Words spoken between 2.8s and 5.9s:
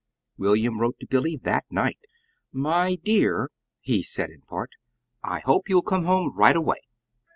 dear:" he said in part. "I hope you'll